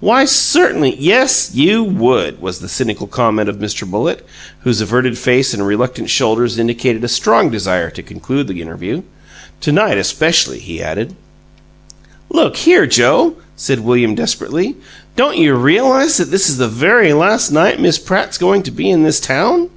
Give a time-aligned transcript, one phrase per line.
[0.00, 3.86] Why, CERTAINLY'" "Yes, you would!" was the cynical comment of Mr.
[3.86, 4.24] Bullitt,
[4.60, 9.02] whose averted face and reluctant shoulders indicated a strong desire to conclude the interview.
[9.60, 11.14] "To night, especially!" he added.
[12.30, 14.76] "Look here, Joe," said William, desperately,
[15.14, 18.88] "don't you realize that this is the very last night Miss Pratt's going to be
[18.88, 19.68] in this town?"